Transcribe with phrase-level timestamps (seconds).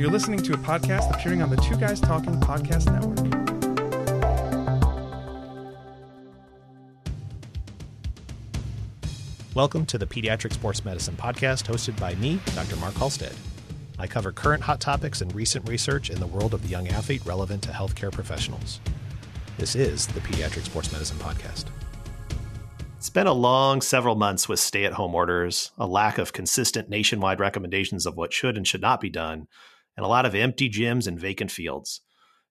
[0.00, 3.18] You're listening to a podcast appearing on the Two Guys Talking Podcast Network.
[9.54, 12.76] Welcome to the Pediatric Sports Medicine Podcast, hosted by me, Dr.
[12.76, 13.34] Mark Halstead.
[13.98, 17.20] I cover current hot topics and recent research in the world of the young athlete
[17.26, 18.80] relevant to healthcare professionals.
[19.58, 21.66] This is the Pediatric Sports Medicine Podcast.
[22.96, 26.88] It's been a long several months with stay at home orders, a lack of consistent
[26.88, 29.46] nationwide recommendations of what should and should not be done,
[29.96, 32.00] and a lot of empty gyms and vacant fields.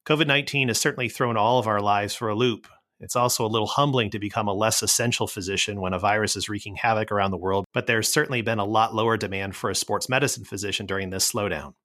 [0.05, 2.67] COVID 19 has certainly thrown all of our lives for a loop.
[2.99, 6.49] It's also a little humbling to become a less essential physician when a virus is
[6.49, 9.75] wreaking havoc around the world, but there's certainly been a lot lower demand for a
[9.75, 11.75] sports medicine physician during this slowdown.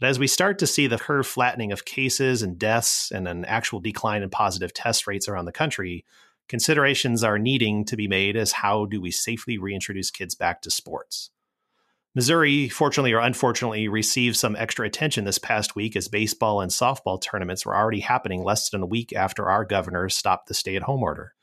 [0.00, 3.44] But as we start to see the curve flattening of cases and deaths and an
[3.44, 6.04] actual decline in positive test rates around the country,
[6.48, 10.70] considerations are needing to be made as how do we safely reintroduce kids back to
[10.70, 11.30] sports.
[12.14, 17.20] Missouri, fortunately or unfortunately, received some extra attention this past week as baseball and softball
[17.20, 20.82] tournaments were already happening less than a week after our governor stopped the stay at
[20.82, 21.34] home order.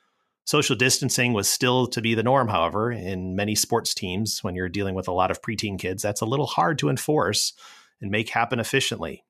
[0.45, 4.43] Social distancing was still to be the norm, however, in many sports teams.
[4.43, 7.53] When you're dealing with a lot of preteen kids, that's a little hard to enforce
[8.01, 9.23] and make happen efficiently.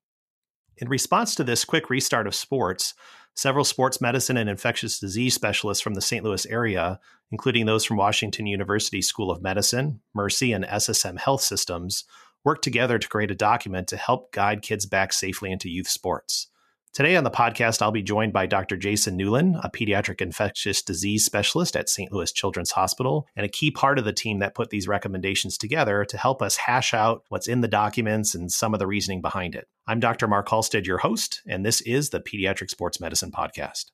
[0.77, 2.93] In response to this quick restart of sports,
[3.39, 6.25] several sports medicine and infectious disease specialists from the St.
[6.25, 6.99] Louis area,
[7.31, 12.03] including those from Washington University School of Medicine, Mercy, and SSM Health Systems,
[12.43, 16.47] worked together to create a document to help guide kids back safely into youth sports.
[16.91, 18.75] Today on the podcast, I'll be joined by Dr.
[18.75, 22.11] Jason Newland, a pediatric infectious disease specialist at St.
[22.11, 26.03] Louis Children's Hospital, and a key part of the team that put these recommendations together
[26.05, 29.53] to help us hash out what's in the documents and some of the reasoning behind
[29.53, 29.67] it.
[29.85, 30.27] I'm Dr.
[30.27, 33.91] Mark Halstead, your host, and this is the Pediatric Sports Medicine Podcast.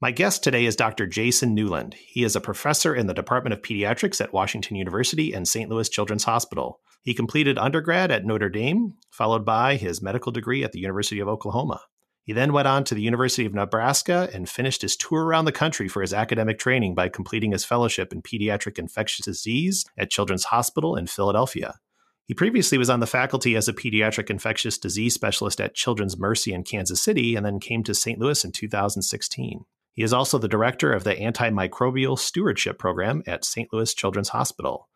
[0.00, 1.06] My guest today is Dr.
[1.06, 1.94] Jason Newland.
[1.94, 5.70] He is a professor in the Department of Pediatrics at Washington University and St.
[5.70, 6.80] Louis Children's Hospital.
[7.02, 11.28] He completed undergrad at Notre Dame, followed by his medical degree at the University of
[11.28, 11.82] Oklahoma.
[12.24, 15.52] He then went on to the University of Nebraska and finished his tour around the
[15.52, 20.44] country for his academic training by completing his fellowship in pediatric infectious disease at Children's
[20.44, 21.80] Hospital in Philadelphia.
[22.24, 26.52] He previously was on the faculty as a pediatric infectious disease specialist at Children's Mercy
[26.52, 28.18] in Kansas City and then came to St.
[28.20, 29.64] Louis in 2016.
[29.92, 33.70] He is also the director of the Antimicrobial Stewardship Program at St.
[33.72, 34.88] Louis Children's Hospital.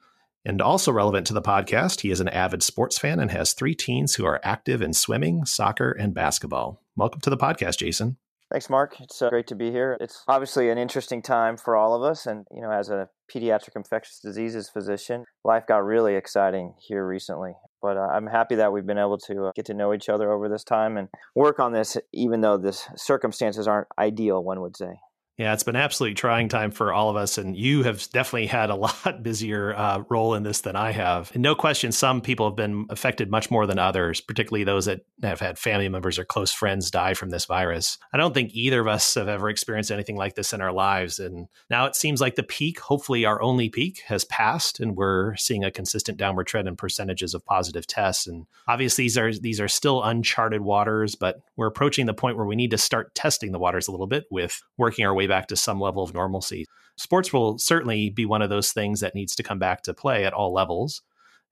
[0.44, 3.74] And also relevant to the podcast, he is an avid sports fan and has three
[3.74, 6.80] teens who are active in swimming, soccer, and basketball.
[6.96, 8.16] Welcome to the podcast, Jason.
[8.50, 8.98] Thanks, Mark.
[9.00, 9.98] It's uh, great to be here.
[10.00, 12.24] It's obviously an interesting time for all of us.
[12.24, 17.52] And, you know, as a pediatric infectious diseases physician, life got really exciting here recently.
[17.82, 20.32] But uh, I'm happy that we've been able to uh, get to know each other
[20.32, 24.76] over this time and work on this, even though the circumstances aren't ideal, one would
[24.76, 25.00] say.
[25.38, 28.70] Yeah, it's been absolutely trying time for all of us, and you have definitely had
[28.70, 31.30] a lot busier uh, role in this than I have.
[31.34, 35.02] And no question, some people have been affected much more than others, particularly those that
[35.22, 37.98] have had family members or close friends die from this virus.
[38.14, 41.18] I don't think either of us have ever experienced anything like this in our lives,
[41.18, 45.36] and now it seems like the peak, hopefully our only peak, has passed, and we're
[45.36, 48.26] seeing a consistent downward trend in percentages of positive tests.
[48.26, 52.46] And obviously, these are these are still uncharted waters, but we're approaching the point where
[52.46, 55.48] we need to start testing the waters a little bit with working our way back
[55.48, 56.66] to some level of normalcy.
[56.96, 60.24] Sports will certainly be one of those things that needs to come back to play
[60.24, 61.02] at all levels.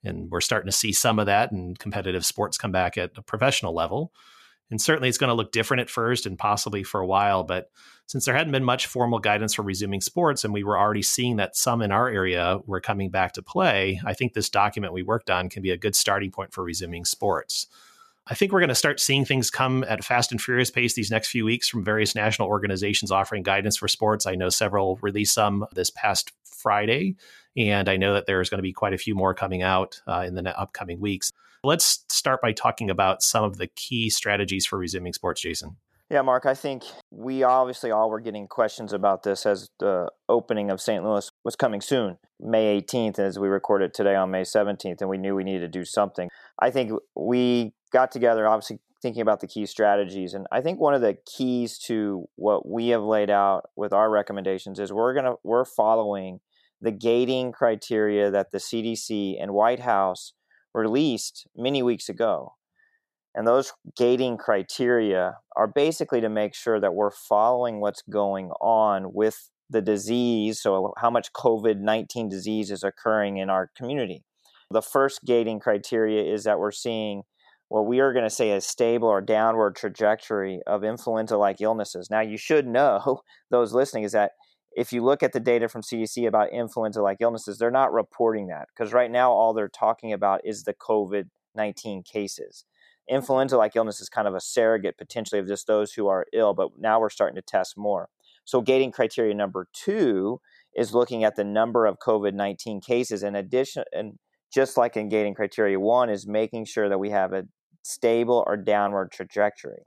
[0.03, 3.23] And we're starting to see some of that and competitive sports come back at a
[3.23, 4.13] professional level.
[4.71, 7.45] And certainly it's going to look different at first and possibly for a while.
[7.45, 7.71] But
[8.07, 11.37] since there hadn't been much formal guidance for resuming sports and we were already seeing
[11.37, 15.03] that some in our area were coming back to play, I think this document we
[15.03, 17.67] worked on can be a good starting point for resuming sports.
[18.27, 20.95] I think we're going to start seeing things come at a fast and furious pace
[20.95, 24.27] these next few weeks from various national organizations offering guidance for sports.
[24.27, 27.17] I know several released some this past Friday,
[27.55, 30.25] and I know that there's going to be quite a few more coming out uh,
[30.27, 31.33] in the upcoming weeks.
[31.63, 35.77] Let's start by talking about some of the key strategies for resuming sports, Jason.
[36.11, 40.71] Yeah, Mark, I think we obviously all were getting questions about this as the opening
[40.71, 41.03] of St.
[41.03, 45.19] Louis was coming soon, May 18th, as we recorded today on May 17th, and we
[45.19, 46.29] knew we needed to do something.
[46.61, 50.35] I think we got together, obviously thinking about the key strategies.
[50.35, 54.11] And I think one of the keys to what we have laid out with our
[54.11, 56.41] recommendations is we're gonna we're following
[56.81, 60.33] the gating criteria that the CDC and White House
[60.75, 62.55] released many weeks ago.
[63.35, 69.13] And those gating criteria are basically to make sure that we're following what's going on
[69.13, 70.61] with the disease.
[70.61, 74.25] So, how much COVID 19 disease is occurring in our community.
[74.71, 77.23] The first gating criteria is that we're seeing
[77.69, 82.11] what we are going to say a stable or downward trajectory of influenza like illnesses.
[82.11, 84.33] Now, you should know, those listening, is that
[84.77, 88.49] if you look at the data from CDC about influenza like illnesses, they're not reporting
[88.49, 92.65] that because right now all they're talking about is the COVID 19 cases.
[93.09, 96.55] influenza like illness is kind of a surrogate potentially of just those who are ill,
[96.55, 98.09] but now we're starting to test more.
[98.45, 100.41] So, gating criteria number two
[100.75, 103.23] is looking at the number of COVID 19 cases.
[103.23, 103.85] In addition,
[104.55, 107.45] just like in gating criteria one, is making sure that we have a
[107.83, 109.83] stable or downward trajectory.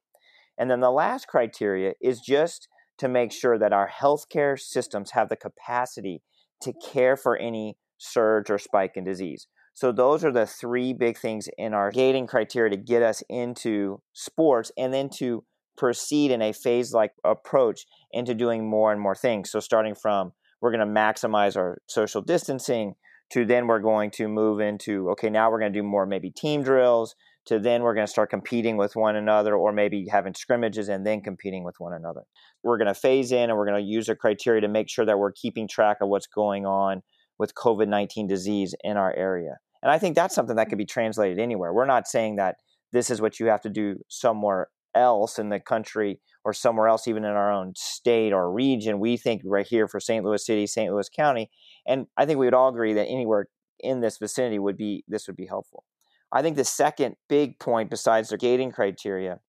[0.57, 2.67] And then the last criteria is just
[2.97, 6.21] to make sure that our healthcare systems have the capacity
[6.61, 9.47] to care for any surge or spike in disease.
[9.73, 14.01] So those are the three big things in our gating criteria to get us into
[14.13, 15.43] sports and then to
[15.77, 19.51] proceed in a phase like approach into doing more and more things.
[19.51, 22.95] So starting from we're going to maximize our social distancing
[23.31, 26.29] to then we're going to move into okay, now we're going to do more maybe
[26.29, 27.15] team drills
[27.47, 31.07] to then we're going to start competing with one another or maybe having scrimmages and
[31.07, 32.23] then competing with one another.
[32.61, 35.05] We're going to phase in and we're going to use a criteria to make sure
[35.05, 37.03] that we're keeping track of what's going on
[37.39, 39.57] with COVID 19 disease in our area.
[39.81, 41.73] And I think that's something that could be translated anywhere.
[41.73, 42.57] We're not saying that
[42.91, 47.07] this is what you have to do somewhere else in the country or somewhere else,
[47.07, 48.99] even in our own state or region.
[48.99, 50.25] We think right here for St.
[50.25, 50.91] Louis City, St.
[50.91, 51.49] Louis County.
[51.87, 53.47] And I think we would all agree that anywhere
[53.79, 55.85] in this vicinity would be this would be helpful.
[56.31, 59.39] I think the second big point, besides the gating criteria,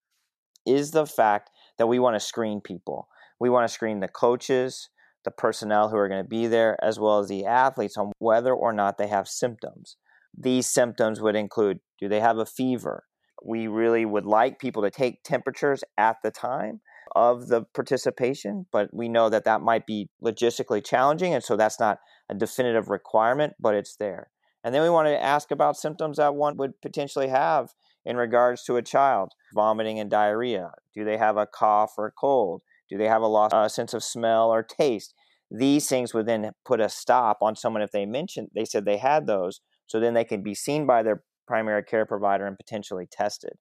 [0.64, 3.08] is the fact that we want to screen people.
[3.40, 4.88] We want to screen the coaches,
[5.25, 8.55] the personnel who are going to be there, as well as the athletes on whether
[8.55, 9.96] or not they have symptoms.
[10.37, 13.05] These symptoms would include do they have a fever?
[13.44, 16.81] We really would like people to take temperatures at the time
[17.14, 21.81] of the participation, but we know that that might be logistically challenging, and so that's
[21.81, 24.31] not a definitive requirement, but it's there.
[24.64, 27.70] And then we want to ask about symptoms that one would potentially have
[28.05, 30.72] in regards to a child vomiting and diarrhea.
[30.94, 32.62] Do they have a cough or a cold?
[32.88, 35.14] Do they have a loss uh, sense of smell or taste?
[35.50, 38.99] These things would then put a stop on someone if they mentioned they said they
[38.99, 43.06] had those, so then they can be seen by their primary care provider and potentially
[43.10, 43.52] tested.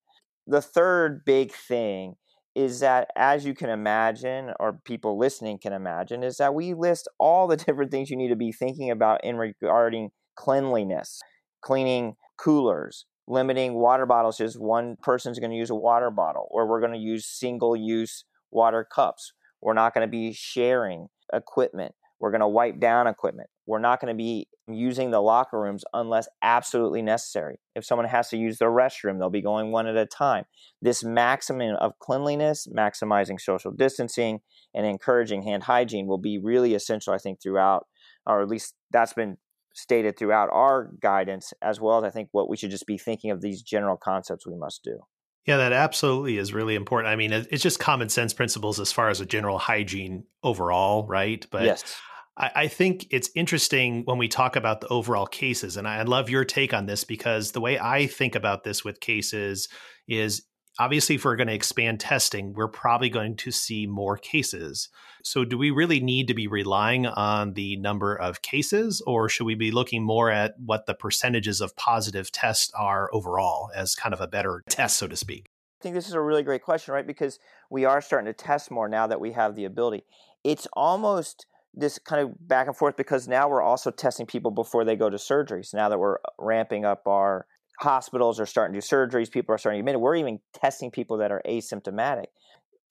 [0.46, 2.16] The third big thing
[2.58, 7.08] is that as you can imagine or people listening can imagine is that we list
[7.20, 11.22] all the different things you need to be thinking about in regarding cleanliness,
[11.62, 14.38] cleaning coolers, limiting water bottles.
[14.38, 17.76] Just one person's going to use a water bottle, or we're going to use single
[17.76, 19.34] use water cups.
[19.62, 21.94] We're not going to be sharing equipment.
[22.20, 23.50] We're going to wipe down equipment.
[23.68, 27.60] We're not going to be using the locker rooms unless absolutely necessary.
[27.76, 30.46] If someone has to use the restroom, they'll be going one at a time.
[30.82, 34.40] This maximum of cleanliness, maximizing social distancing,
[34.74, 37.86] and encouraging hand hygiene will be really essential, I think, throughout,
[38.26, 39.38] or at least that's been
[39.74, 43.32] stated throughout our guidance, as well as I think what we should just be thinking
[43.32, 45.00] of these general concepts we must do.
[45.46, 47.10] Yeah, that absolutely is really important.
[47.12, 51.46] I mean, it's just common sense principles as far as a general hygiene overall, right?
[51.52, 51.96] But yes.
[52.38, 56.30] I, I think it's interesting when we talk about the overall cases, and I love
[56.30, 59.68] your take on this because the way I think about this with cases
[60.08, 60.44] is
[60.80, 64.90] obviously if we're going to expand testing we're probably going to see more cases.
[65.24, 69.46] So do we really need to be relying on the number of cases or should
[69.46, 74.14] we be looking more at what the percentages of positive tests are overall as kind
[74.14, 75.48] of a better test so to speak?
[75.82, 77.08] I think this is a really great question right?
[77.08, 77.40] Because
[77.70, 80.04] we are starting to test more now that we have the ability.
[80.44, 81.46] It's almost
[81.78, 85.10] this kind of back and forth because now we're also testing people before they go
[85.10, 85.64] to surgery.
[85.64, 87.46] So now that we're uh, ramping up our
[87.80, 90.02] hospitals are starting to do surgeries, people are starting to admit.
[90.02, 92.26] We're even testing people that are asymptomatic.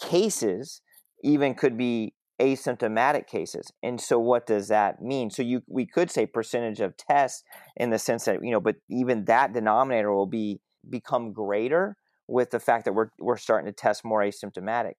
[0.00, 0.82] Cases
[1.24, 3.72] even could be asymptomatic cases.
[3.82, 5.30] And so what does that mean?
[5.30, 7.42] So you we could say percentage of tests
[7.76, 11.96] in the sense that, you know, but even that denominator will be become greater
[12.28, 14.94] with the fact that we're we're starting to test more asymptomatic.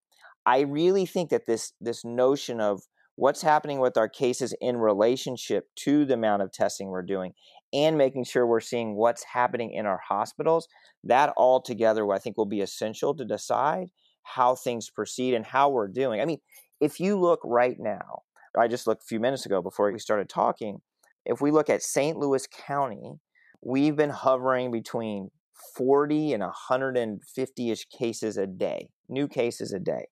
[0.45, 2.81] I really think that this this notion of
[3.17, 7.33] what's happening with our cases in relationship to the amount of testing we're doing
[7.73, 10.67] and making sure we're seeing what's happening in our hospitals,
[11.03, 13.87] that all together I think will be essential to decide
[14.21, 16.21] how things proceed and how we're doing.
[16.21, 16.37] I mean,
[16.79, 18.21] if you look right now,
[18.57, 20.81] I just looked a few minutes ago before we started talking,
[21.25, 22.17] if we look at St.
[22.17, 23.13] Louis County,
[23.61, 25.31] we've been hovering between
[25.75, 30.05] 40 and 150 ish cases a day, new cases a day.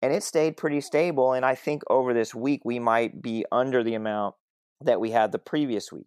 [0.00, 1.32] And it stayed pretty stable.
[1.32, 4.36] And I think over this week, we might be under the amount
[4.80, 6.06] that we had the previous week.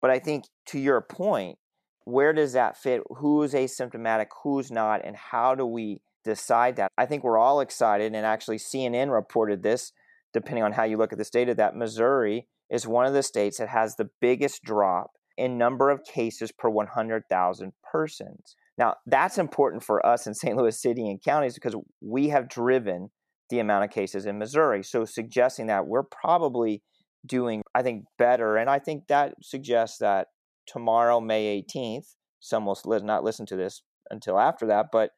[0.00, 1.58] But I think to your point,
[2.04, 3.02] where does that fit?
[3.16, 6.90] Who's asymptomatic, who's not, and how do we decide that?
[6.98, 9.92] I think we're all excited, and actually, CNN reported this,
[10.32, 13.58] depending on how you look at this data, that Missouri is one of the states
[13.58, 18.56] that has the biggest drop in number of cases per 100,000 persons.
[18.78, 20.56] Now, that's important for us in St.
[20.56, 23.10] Louis City and counties because we have driven
[23.52, 24.82] the amount of cases in Missouri.
[24.82, 26.82] So, suggesting that we're probably
[27.24, 28.56] doing, I think, better.
[28.56, 30.28] And I think that suggests that
[30.66, 34.86] tomorrow, May 18th, some will not listen to this until after that.
[34.90, 35.10] But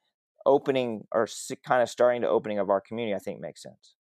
[0.44, 1.28] opening or
[1.66, 3.94] kind of starting to opening of our community, I think makes sense.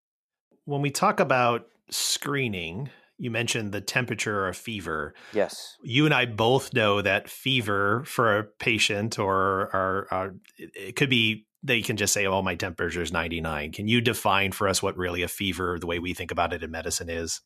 [0.64, 5.14] When we talk about screening, you mentioned the temperature of fever.
[5.32, 5.76] Yes.
[5.82, 11.10] You and I both know that fever for a patient or, or, or it could
[11.10, 13.72] be they can just say, oh, my temperature is 99.
[13.72, 16.62] Can you define for us what really a fever, the way we think about it
[16.62, 17.40] in medicine, is?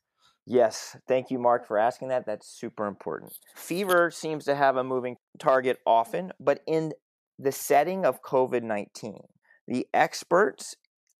[0.44, 0.96] Yes.
[1.06, 2.26] Thank you, Mark, for asking that.
[2.26, 3.32] That's super important.
[3.54, 6.92] Fever seems to have a moving target often, but in
[7.38, 9.20] the setting of COVID 19,
[9.68, 10.74] the experts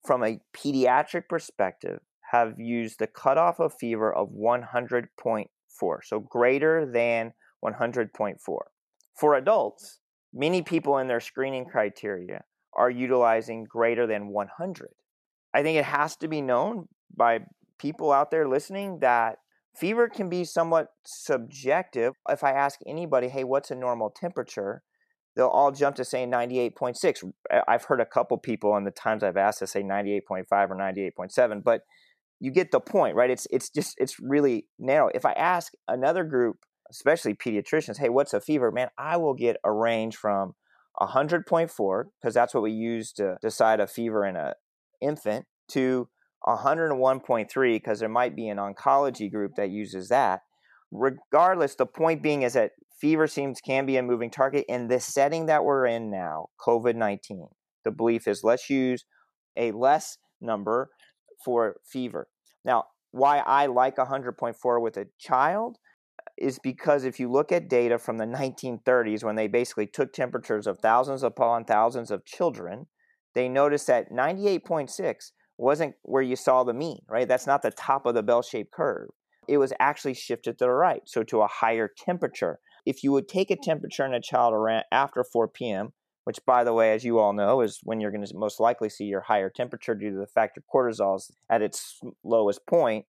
[0.05, 2.01] from a pediatric perspective
[2.33, 5.47] have used the cutoff of fever of 100.4,
[6.03, 7.33] so greater than
[7.65, 8.37] 100.4.
[9.15, 10.01] For adults,
[10.33, 12.43] many people in their screening criteria
[12.75, 14.89] are utilizing greater than 100.
[15.55, 17.41] I think it has to be known by
[17.79, 19.39] people out there listening that
[19.77, 22.15] fever can be somewhat subjective.
[22.29, 24.83] If I ask anybody, hey, what's a normal temperature?
[25.37, 27.33] They'll all jump to saying 98.6.
[27.69, 31.63] I've heard a couple people in the times I've asked to say 98.5 or 98.7,
[31.63, 31.83] but
[32.41, 33.31] you get the point, right?
[33.31, 35.11] It's it's just it's really narrow.
[35.15, 36.59] If I ask another group,
[36.91, 38.71] especially pediatricians, hey, what's a fever?
[38.71, 40.55] Man, I will get a range from
[41.01, 44.55] 100.4 because that's what we use to decide a fever in a
[45.01, 46.09] infant to
[46.47, 50.41] 101.3 because there might be an oncology group that uses that.
[50.91, 55.05] Regardless, the point being is that fever seems can be a moving target in this
[55.05, 57.49] setting that we're in now, COVID 19.
[57.85, 59.05] The belief is let's use
[59.57, 60.91] a less number
[61.45, 62.29] for fever.
[62.65, 65.79] Now, why I like 100.4 with a child
[66.41, 70.67] is because if you look at data from the 1930s when they basically took temperatures
[70.67, 72.87] of thousands upon thousands of children,
[73.35, 77.29] they noticed that 98.6 wasn't where you saw the mean, right?
[77.29, 79.09] That's not the top of the bell shaped curve.
[79.49, 82.61] It was actually shifted to the right, so to a higher temperature.
[82.87, 85.93] If you would take a temperature in a child around after 4 p.m.,
[86.25, 88.91] which, by the way, as you all know, is when you're going to most likely
[88.91, 93.07] see your higher temperature due to the fact your cortisol is at its lowest point,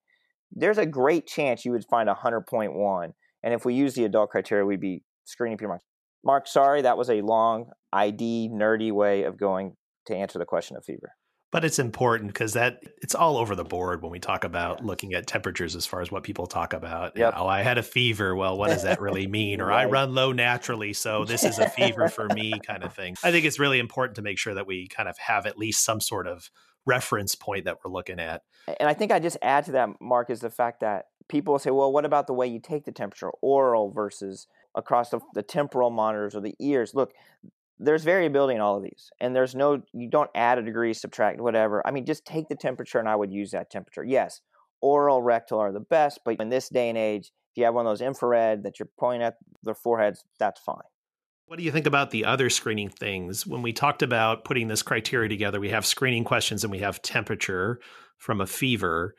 [0.52, 3.12] there's a great chance you would find a 100.1.
[3.44, 5.78] And if we use the adult criteria, we'd be screening people.
[6.24, 9.76] Mark, sorry, that was a long, ID, nerdy way of going
[10.08, 11.14] to answer the question of fever
[11.52, 15.14] but it's important because that it's all over the board when we talk about looking
[15.14, 17.18] at temperatures as far as what people talk about.
[17.18, 17.34] Yep.
[17.36, 18.36] oh, I had a fever.
[18.36, 19.60] Well, what does that really mean?
[19.60, 19.82] Or right.
[19.82, 23.16] I run low naturally, so this is a fever for me, kind of thing.
[23.24, 25.84] I think it's really important to make sure that we kind of have at least
[25.84, 26.52] some sort of
[26.86, 28.44] reference point that we're looking at.
[28.80, 31.72] And I think I just add to that, Mark, is the fact that people say,
[31.72, 35.90] well, what about the way you take the temperature, oral versus across the, the temporal
[35.90, 36.94] monitors or the ears?
[36.94, 37.14] Look,
[37.80, 41.40] there's variability in all of these and there's no you don't add a degree subtract
[41.40, 44.42] whatever i mean just take the temperature and i would use that temperature yes
[44.82, 47.86] oral rectal are the best but in this day and age if you have one
[47.86, 50.76] of those infrared that you're pointing at their foreheads that's fine
[51.50, 53.48] what do you think about the other screening things?
[53.48, 57.02] When we talked about putting this criteria together we have screening questions and we have
[57.02, 57.80] temperature
[58.18, 59.16] from a fever.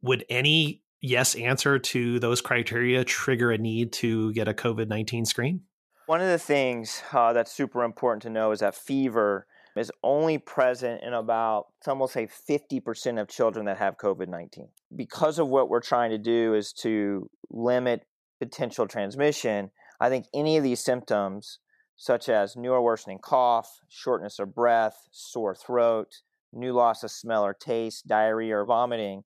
[0.00, 5.62] Would any yes answer to those criteria trigger a need to get a covid-19 screen?
[6.06, 10.38] One of the things uh, that's super important to know is that fever is only
[10.38, 14.68] present in about, some will say 50% of children that have COVID 19.
[14.94, 18.04] Because of what we're trying to do is to limit
[18.38, 21.58] potential transmission, I think any of these symptoms,
[22.02, 27.44] such as new or worsening cough, shortness of breath, sore throat, new loss of smell
[27.44, 29.22] or taste, diarrhea or vomiting,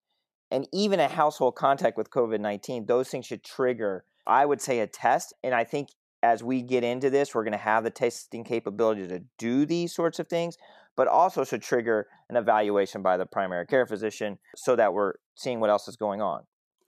[0.50, 4.80] and even a household contact with COVID 19, those things should trigger, I would say,
[4.80, 5.32] a test.
[5.42, 5.88] And I think
[6.22, 9.94] as we get into this, we're going to have the testing capability to do these
[9.94, 10.58] sorts of things,
[10.98, 15.60] but also should trigger an evaluation by the primary care physician so that we're seeing
[15.60, 16.42] what else is going on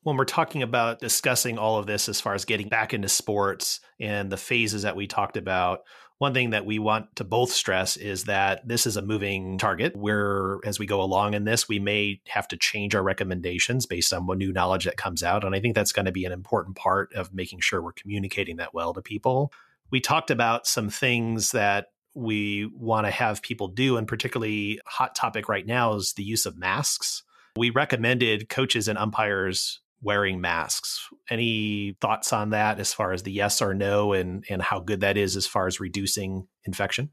[0.08, 3.80] when we're talking about discussing all of this as far as getting back into sports
[4.00, 5.80] and the phases that we talked about,
[6.16, 9.94] one thing that we want to both stress is that this is a moving target
[9.94, 14.14] where as we go along in this, we may have to change our recommendations based
[14.14, 15.44] on new knowledge that comes out.
[15.44, 18.56] And I think that's going to be an important part of making sure we're communicating
[18.56, 19.52] that well to people.
[19.90, 25.14] We talked about some things that we want to have people do, and particularly hot
[25.14, 27.24] topic right now is the use of masks.
[27.56, 31.08] We recommended coaches and umpires wearing masks.
[31.30, 35.00] Any thoughts on that as far as the yes or no and, and how good
[35.00, 37.10] that is as far as reducing infection?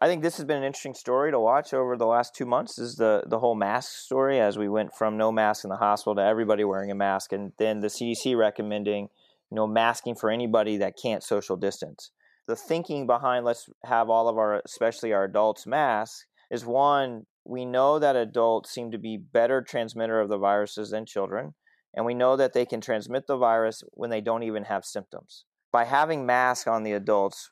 [0.00, 2.78] I think this has been an interesting story to watch over the last two months.
[2.78, 6.14] Is the the whole mask story as we went from no mask in the hospital
[6.14, 9.08] to everybody wearing a mask, and then the CDC recommending,
[9.50, 12.12] you know, masking for anybody that can't social distance.
[12.46, 17.26] The thinking behind let's have all of our, especially our adults, masks is one.
[17.44, 21.54] We know that adults seem to be better transmitter of the viruses than children.
[21.94, 25.44] And we know that they can transmit the virus when they don't even have symptoms.
[25.72, 27.50] By having masks on the adults,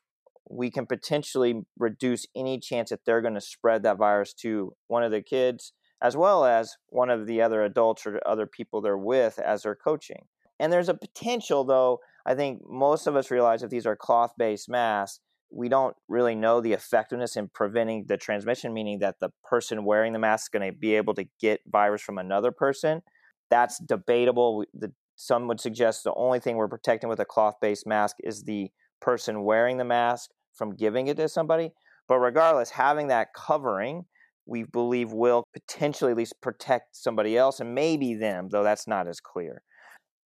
[0.48, 5.02] we can potentially reduce any chance that they're going to spread that virus to one
[5.02, 8.96] of the kids as well as one of the other adults or other people they're
[8.96, 10.26] with as they're coaching.
[10.60, 14.32] And there's a potential, though, I think most of us realize if these are cloth
[14.36, 19.30] based masks, we don't really know the effectiveness in preventing the transmission, meaning that the
[19.44, 23.02] person wearing the mask is going to be able to get virus from another person.
[23.50, 24.64] That's debatable.
[24.74, 28.44] The, some would suggest the only thing we're protecting with a cloth based mask is
[28.44, 31.72] the person wearing the mask from giving it to somebody.
[32.08, 34.04] But regardless, having that covering,
[34.46, 39.06] we believe will potentially at least protect somebody else and maybe them, though that's not
[39.06, 39.62] as clear.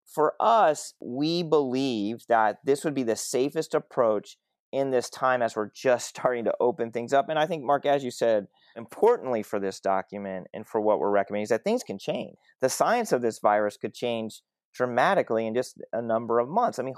[0.05, 4.37] For us, we believe that this would be the safest approach
[4.71, 7.29] in this time as we're just starting to open things up.
[7.29, 11.11] And I think, Mark, as you said, importantly for this document and for what we're
[11.11, 12.35] recommending is that things can change.
[12.61, 14.41] The science of this virus could change
[14.73, 16.79] dramatically in just a number of months.
[16.79, 16.95] I mean,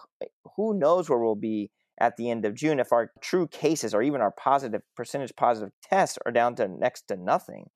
[0.56, 4.02] who knows where we'll be at the end of June if our true cases or
[4.02, 7.70] even our positive percentage positive tests are down to next to nothing.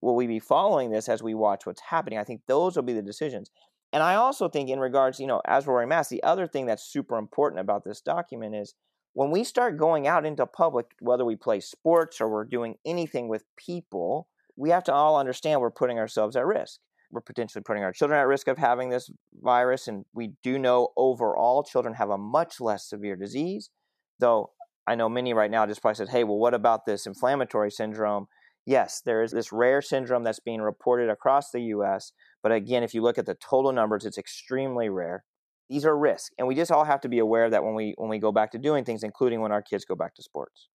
[0.00, 2.18] Will we be following this as we watch what's happening?
[2.18, 3.50] I think those will be the decisions.
[3.92, 6.66] And I also think, in regards, you know, as we're wearing masks, the other thing
[6.66, 8.74] that's super important about this document is
[9.16, 13.28] when we start going out into public, whether we play sports or we're doing anything
[13.28, 16.80] with people, we have to all understand we're putting ourselves at risk.
[17.10, 19.10] We're potentially putting our children at risk of having this
[19.42, 19.88] virus.
[19.88, 23.70] And we do know overall children have a much less severe disease.
[24.18, 24.50] Though
[24.86, 28.26] I know many right now just probably said, hey, well, what about this inflammatory syndrome?
[28.66, 32.12] Yes, there is this rare syndrome that's being reported across the US.
[32.42, 35.24] But again, if you look at the total numbers, it's extremely rare
[35.68, 37.94] these are risks and we just all have to be aware of that when we
[37.96, 40.68] when we go back to doing things including when our kids go back to sports.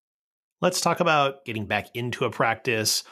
[0.61, 3.03] Let's talk about getting back into a practice.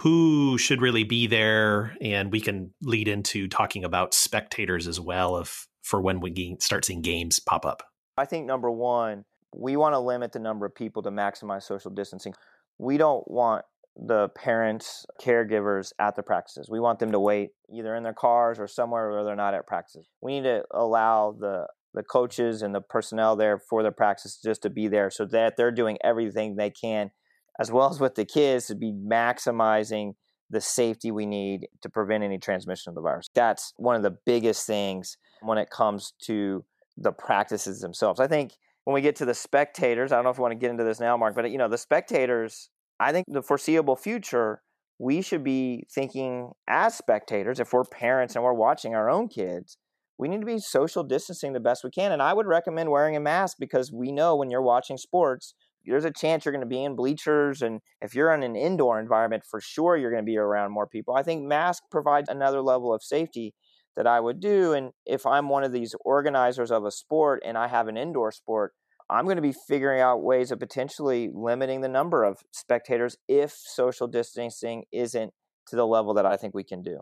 [0.00, 1.96] Who should really be there?
[2.00, 6.84] And we can lead into talking about spectators as well if for when we start
[6.84, 7.84] seeing games pop up.
[8.18, 9.24] I think number one
[9.54, 12.34] we want to limit the number of people to maximize social distancing.
[12.78, 13.64] We don't want
[13.96, 16.68] the parents, caregivers at the practices.
[16.70, 19.66] We want them to wait either in their cars or somewhere where they're not at
[19.66, 20.08] practices.
[20.20, 24.60] We need to allow the the coaches and the personnel there for the practice just
[24.60, 27.10] to be there so that they're doing everything they can
[27.58, 30.12] as well as with the kids to be maximizing
[30.50, 33.30] the safety we need to prevent any transmission of the virus.
[33.34, 36.64] That's one of the biggest things when it comes to
[36.96, 38.20] the practices themselves.
[38.20, 38.52] I think
[38.84, 40.84] when we get to the spectators, I don't know if we want to get into
[40.84, 44.62] this now, Mark, but you know, the spectators I think the foreseeable future,
[44.98, 49.76] we should be thinking as spectators, if we're parents and we're watching our own kids,
[50.18, 52.12] we need to be social distancing the best we can.
[52.12, 55.54] And I would recommend wearing a mask because we know when you're watching sports,
[55.84, 57.62] there's a chance you're going to be in bleachers.
[57.62, 60.86] And if you're in an indoor environment, for sure you're going to be around more
[60.86, 61.14] people.
[61.14, 63.54] I think mask provides another level of safety
[63.96, 64.72] that I would do.
[64.72, 68.32] And if I'm one of these organizers of a sport and I have an indoor
[68.32, 68.72] sport,
[69.08, 73.52] I'm going to be figuring out ways of potentially limiting the number of spectators if
[73.52, 75.32] social distancing isn't
[75.68, 77.00] to the level that I think we can do.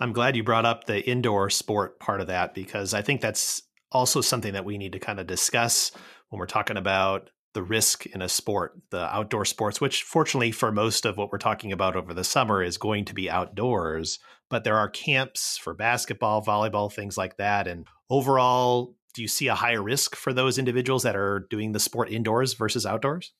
[0.00, 3.62] I'm glad you brought up the indoor sport part of that because I think that's
[3.92, 5.92] also something that we need to kind of discuss
[6.28, 10.72] when we're talking about the risk in a sport, the outdoor sports, which fortunately for
[10.72, 14.18] most of what we're talking about over the summer is going to be outdoors.
[14.50, 17.66] But there are camps for basketball, volleyball, things like that.
[17.66, 21.80] And overall, do you see a higher risk for those individuals that are doing the
[21.80, 23.32] sport indoors versus outdoors?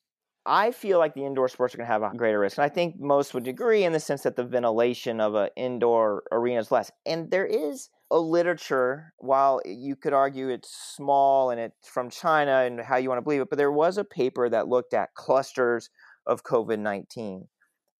[0.46, 2.56] I feel like the indoor sports are going to have a greater risk.
[2.56, 6.22] And I think most would agree in the sense that the ventilation of an indoor
[6.32, 6.90] arena is less.
[7.04, 12.62] And there is a literature, while you could argue it's small and it's from China
[12.62, 15.14] and how you want to believe it, but there was a paper that looked at
[15.14, 15.90] clusters
[16.26, 17.48] of COVID 19.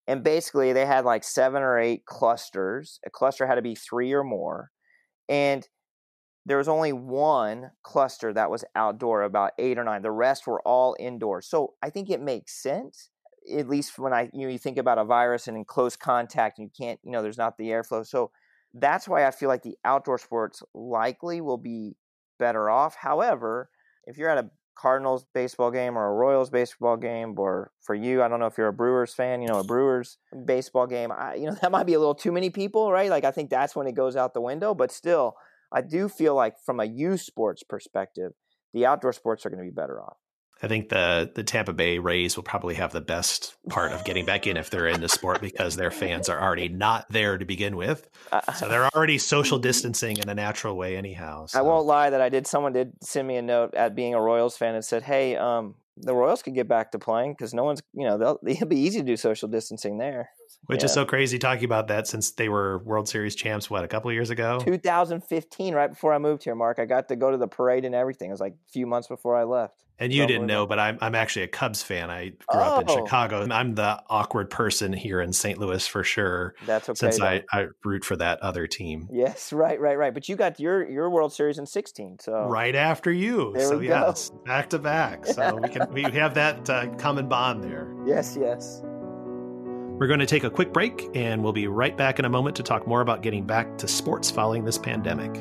[0.07, 3.01] And basically, they had like seven or eight clusters.
[3.05, 4.71] A cluster had to be three or more.
[5.29, 5.67] And
[6.47, 10.03] there was only one cluster that was outdoor, about eight or nine.
[10.03, 11.43] The rest were all indoor.
[11.43, 13.11] So I think it makes sense,
[13.53, 16.59] at least when I you, know, you think about a virus and in close contact,
[16.59, 18.07] and you can't, you know, there's not the airflow.
[18.07, 18.31] So
[18.73, 21.97] that's why I feel like the outdoor sports likely will be
[22.39, 22.95] better off.
[22.95, 23.69] However,
[24.07, 28.23] if you're at a Cardinals baseball game or a Royals baseball game, or for you,
[28.23, 31.35] I don't know if you're a Brewers fan, you know, a Brewers baseball game, I,
[31.35, 33.11] you know, that might be a little too many people, right?
[33.11, 34.75] Like I think that's when it goes out the window.
[34.75, 35.35] But still,
[35.73, 38.33] I do feel like from a youth sports perspective,
[38.73, 40.17] the outdoor sports are going to be better off.
[40.63, 44.25] I think the the Tampa Bay Rays will probably have the best part of getting
[44.25, 47.45] back in if they're in the sport because their fans are already not there to
[47.45, 48.09] begin with.
[48.33, 51.45] Uh, so they're already social distancing in a natural way anyhow.
[51.47, 51.59] So.
[51.59, 54.21] I won't lie that I did someone did send me a note at being a
[54.21, 57.65] Royals fan and said, "Hey, um, the Royals could get back to playing because no
[57.65, 60.31] one's, you know, they'll, it'll be easy to do social distancing there."
[60.67, 60.87] Which yeah.
[60.87, 64.13] is so crazy talking about that since they were World Series champs, what, a couple
[64.13, 64.61] years ago?
[64.61, 66.79] 2015, right before I moved here, Mark.
[66.79, 68.31] I got to go to the parade and everything.
[68.31, 69.85] It was like a few months before I left.
[69.99, 72.11] And you didn't know, but I'm I'm actually a Cubs fan.
[72.11, 72.77] I grew oh.
[72.77, 73.05] up in oh.
[73.05, 73.47] Chicago.
[73.51, 75.59] I'm the awkward person here in St.
[75.59, 76.55] Louis for sure.
[76.67, 76.99] That's okay.
[76.99, 79.09] Since I, I root for that other team.
[79.11, 80.13] Yes, right, right, right.
[80.13, 83.53] But you got your your World Series in 16, so right after you.
[83.55, 84.37] There so yes, go.
[84.45, 85.25] back to back.
[85.25, 87.93] So we can we have that uh, common bond there.
[88.07, 88.83] Yes, yes.
[89.99, 92.55] We're going to take a quick break, and we'll be right back in a moment
[92.57, 95.41] to talk more about getting back to sports following this pandemic.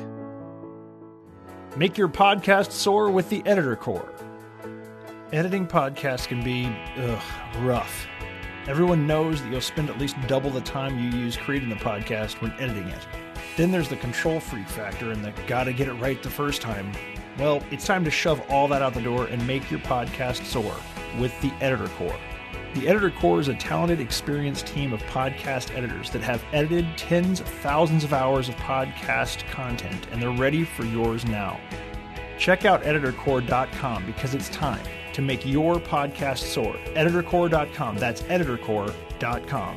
[1.76, 4.10] Make your podcast soar with the Editor Core.
[5.30, 7.22] Editing podcasts can be ugh,
[7.58, 8.06] rough.
[8.66, 12.40] Everyone knows that you'll spend at least double the time you use creating the podcast
[12.40, 13.06] when editing it.
[13.58, 16.92] Then there's the control freak factor and the gotta get it right the first time.
[17.38, 20.74] Well, it's time to shove all that out the door and make your podcast soar
[21.20, 22.18] with the Editor Core.
[22.76, 27.40] The Editor Core is a talented, experienced team of podcast editors that have edited tens
[27.40, 31.58] of thousands of hours of podcast content, and they're ready for yours now.
[32.38, 34.84] Check out editorcore.com because it's time
[35.14, 36.74] to make your podcast soar.
[36.94, 37.96] Editorcore.com.
[37.96, 39.76] That's editorcore.com.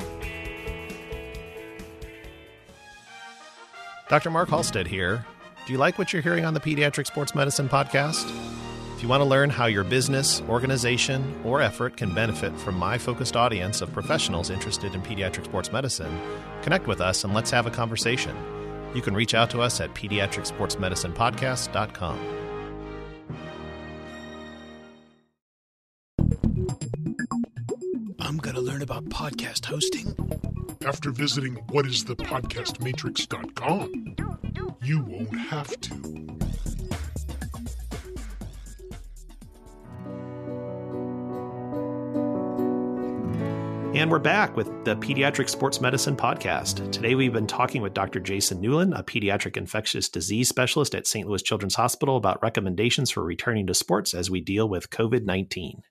[4.10, 4.30] Dr.
[4.30, 5.26] Mark Halstead here.
[5.66, 8.59] Do you like what you're hearing on the Pediatric Sports Medicine Podcast?
[9.00, 12.98] If you want to learn how your business, organization, or effort can benefit from my
[12.98, 16.20] focused audience of professionals interested in pediatric sports medicine,
[16.64, 18.36] connect with us and let's have a conversation.
[18.94, 22.20] You can reach out to us at pediatricsportsmedicinepodcast.com.
[28.20, 30.14] I'm going to learn about podcast hosting.
[30.86, 34.16] After visiting whatisthepodcastmatrix.com,
[34.84, 36.19] you won't have to.
[44.00, 46.90] And we're back with the Pediatric Sports Medicine Podcast.
[46.90, 48.22] Today we've been talking with Dr.
[48.22, 51.28] Jason Newland, a pediatric infectious disease specialist at St.
[51.28, 55.82] Louis Children's Hospital, about recommendations for returning to sports as we deal with COVID 19.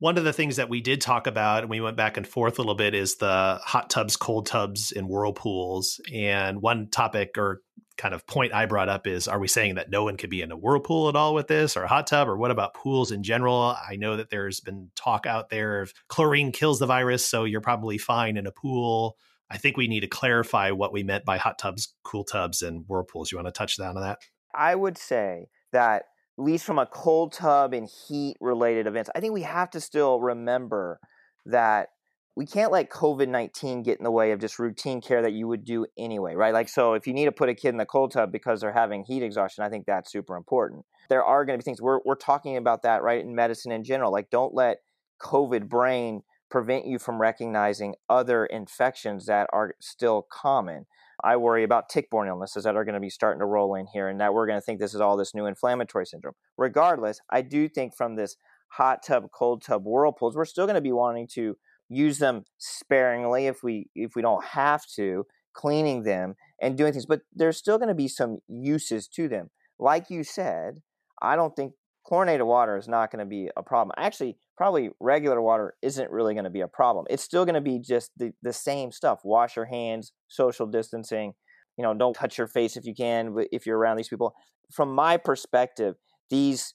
[0.00, 2.58] One of the things that we did talk about, and we went back and forth
[2.58, 6.00] a little bit, is the hot tubs, cold tubs, and whirlpools.
[6.12, 7.62] And one topic or
[7.96, 10.42] kind of point I brought up is are we saying that no one could be
[10.42, 13.12] in a whirlpool at all with this or a hot tub or what about pools
[13.12, 13.76] in general?
[13.88, 17.60] I know that there's been talk out there of chlorine kills the virus, so you're
[17.60, 19.16] probably fine in a pool.
[19.50, 22.84] I think we need to clarify what we meant by hot tubs, cool tubs, and
[22.88, 23.30] whirlpools.
[23.30, 24.18] You want to touch down on that?
[24.54, 26.04] I would say that
[26.38, 29.80] at least from a cold tub and heat related events, I think we have to
[29.80, 30.98] still remember
[31.46, 31.90] that
[32.36, 35.46] we can't let COVID 19 get in the way of just routine care that you
[35.46, 36.52] would do anyway, right?
[36.52, 38.72] Like, so if you need to put a kid in the cold tub because they're
[38.72, 40.84] having heat exhaustion, I think that's super important.
[41.08, 43.84] There are going to be things we're, we're talking about that, right, in medicine in
[43.84, 44.10] general.
[44.10, 44.78] Like, don't let
[45.22, 50.86] COVID brain prevent you from recognizing other infections that are still common.
[51.22, 54.08] I worry about tick-borne illnesses that are going to be starting to roll in here
[54.08, 56.34] and that we're going to think this is all this new inflammatory syndrome.
[56.58, 58.36] Regardless, I do think from this
[58.68, 61.56] hot tub, cold tub whirlpools, we're still going to be wanting to
[61.94, 67.06] use them sparingly if we if we don't have to, cleaning them and doing things.
[67.06, 69.50] But there's still going to be some uses to them.
[69.78, 70.80] Like you said,
[71.20, 71.72] I don't think
[72.06, 73.94] chlorinated water is not going to be a problem.
[73.96, 77.06] Actually, probably regular water isn't really going to be a problem.
[77.08, 79.20] It's still going to be just the, the same stuff.
[79.24, 81.34] Wash your hands, social distancing,
[81.76, 84.34] you know, don't touch your face if you can if you're around these people.
[84.72, 85.96] From my perspective,
[86.30, 86.74] these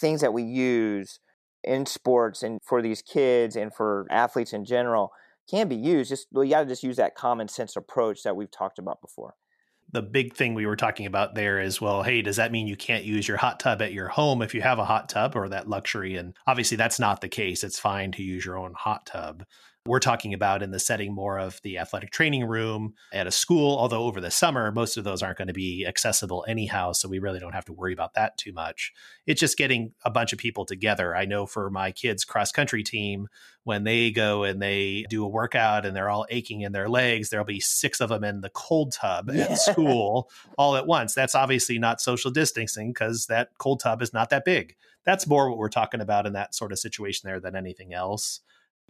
[0.00, 1.20] things that we use
[1.64, 5.12] in sports and for these kids and for athletes in general
[5.50, 6.10] can be used.
[6.10, 9.00] Just well, you got to just use that common sense approach that we've talked about
[9.00, 9.34] before.
[9.92, 12.76] The big thing we were talking about there is well, hey, does that mean you
[12.76, 15.48] can't use your hot tub at your home if you have a hot tub or
[15.48, 16.16] that luxury?
[16.16, 17.62] And obviously, that's not the case.
[17.62, 19.44] It's fine to use your own hot tub.
[19.84, 23.76] We're talking about in the setting more of the athletic training room at a school,
[23.76, 26.92] although over the summer, most of those aren't going to be accessible anyhow.
[26.92, 28.92] So we really don't have to worry about that too much.
[29.26, 31.16] It's just getting a bunch of people together.
[31.16, 33.26] I know for my kids' cross country team,
[33.64, 37.30] when they go and they do a workout and they're all aching in their legs,
[37.30, 39.46] there'll be six of them in the cold tub yeah.
[39.46, 41.12] at school all at once.
[41.12, 44.76] That's obviously not social distancing because that cold tub is not that big.
[45.04, 48.42] That's more what we're talking about in that sort of situation there than anything else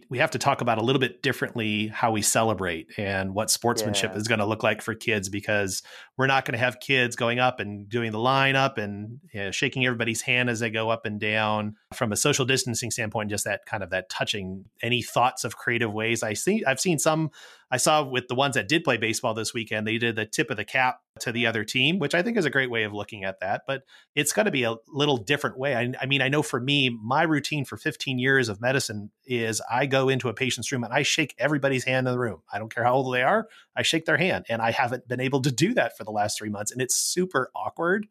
[0.09, 4.11] we have to talk about a little bit differently how we celebrate and what sportsmanship
[4.11, 4.17] yeah.
[4.17, 5.83] is going to look like for kids because
[6.17, 9.39] we're not going to have kids going up and doing the line up and you
[9.39, 13.29] know, shaking everybody's hand as they go up and down from a social distancing standpoint
[13.29, 16.99] just that kind of that touching any thoughts of creative ways i see i've seen
[16.99, 17.29] some
[17.73, 20.51] I saw with the ones that did play baseball this weekend, they did the tip
[20.51, 22.93] of the cap to the other team, which I think is a great way of
[22.93, 23.63] looking at that.
[23.65, 23.81] But
[24.13, 25.75] it's got to be a little different way.
[25.75, 29.59] I, I, mean, I know for me, my routine for 15 years of medicine is
[29.71, 32.43] I go into a patient's room and I shake everybody's hand in the room.
[32.53, 34.45] I don't care how old they are, I shake their hand.
[34.49, 36.71] And I haven't been able to do that for the last three months.
[36.71, 38.05] And it's super awkward.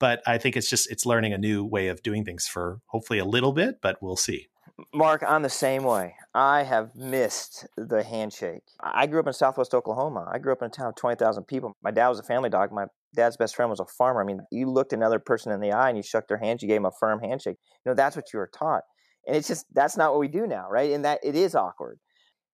[0.00, 3.20] But I think it's just, it's learning a new way of doing things for hopefully
[3.20, 4.48] a little bit, but we'll see.
[4.92, 6.16] Mark, I'm the same way.
[6.34, 8.62] I have missed the handshake.
[8.80, 10.28] I grew up in Southwest Oklahoma.
[10.30, 11.74] I grew up in a town of 20,000 people.
[11.82, 12.72] My dad was a family dog.
[12.72, 14.20] My dad's best friend was a farmer.
[14.20, 16.68] I mean, you looked another person in the eye and you shook their hand, you
[16.68, 17.56] gave them a firm handshake.
[17.84, 18.82] You know, that's what you were taught.
[19.26, 20.92] And it's just, that's not what we do now, right?
[20.92, 21.98] And that it is awkward.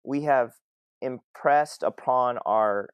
[0.04, 0.50] We have
[1.00, 2.90] impressed upon our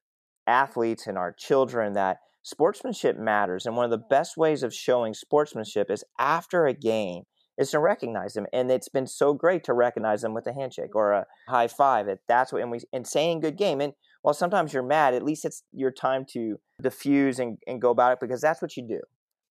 [0.46, 3.66] athletes and our children that sportsmanship matters.
[3.66, 7.24] And one of the best ways of showing sportsmanship is after a game
[7.58, 8.46] is to recognize them.
[8.52, 12.06] And it's been so great to recognize them with a handshake or a high five.
[12.28, 13.80] That's what, and we, and saying good game.
[13.80, 13.92] And
[14.22, 18.12] while sometimes you're mad, at least it's your time to diffuse and, and go about
[18.12, 19.00] it because that's what you do.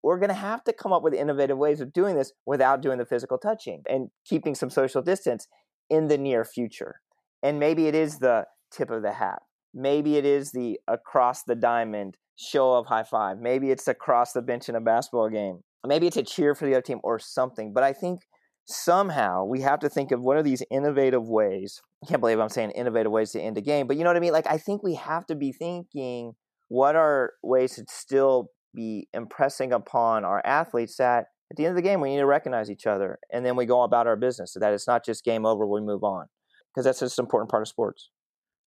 [0.03, 2.99] We're going to have to come up with innovative ways of doing this without doing
[2.99, 5.47] the physical touching and keeping some social distance
[5.89, 7.01] in the near future.
[7.41, 9.41] And maybe it is the tip of the hat.
[9.73, 13.39] Maybe it is the across the diamond show of high five.
[13.39, 16.73] Maybe it's across the bench in a basketball game maybe it's a cheer for the
[16.73, 17.73] other team or something.
[17.73, 18.21] But I think
[18.65, 21.81] somehow we have to think of what are these innovative ways.
[22.03, 24.17] I can't believe I'm saying innovative ways to end a game, but you know what
[24.17, 24.33] I mean?
[24.33, 26.33] Like I think we have to be thinking
[26.67, 31.75] what are ways to still be impressing upon our athletes that at the end of
[31.75, 34.51] the game we need to recognize each other and then we go about our business
[34.53, 36.25] so that it's not just game over we move on
[36.73, 38.09] because that's just an important part of sports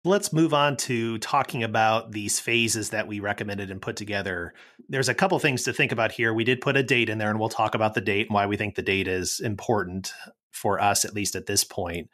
[0.09, 4.55] Let's move on to talking about these phases that we recommended and put together.
[4.89, 6.33] There's a couple things to think about here.
[6.33, 8.47] We did put a date in there, and we'll talk about the date and why
[8.47, 10.15] we think the date is important
[10.51, 12.09] for us, at least at this point.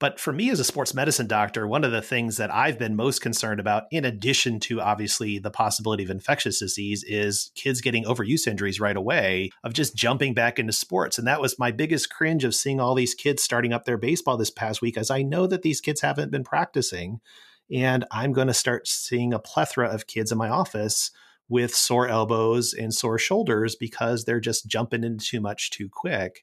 [0.00, 2.96] But for me as a sports medicine doctor, one of the things that I've been
[2.96, 8.04] most concerned about, in addition to obviously the possibility of infectious disease, is kids getting
[8.04, 11.18] overuse injuries right away of just jumping back into sports.
[11.18, 14.38] And that was my biggest cringe of seeing all these kids starting up their baseball
[14.38, 17.20] this past week, as I know that these kids haven't been practicing.
[17.70, 21.10] And I'm going to start seeing a plethora of kids in my office
[21.50, 26.42] with sore elbows and sore shoulders because they're just jumping in too much too quick